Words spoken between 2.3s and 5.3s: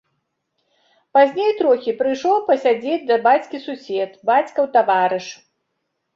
пасядзець да бацькі сусед, бацькаў таварыш.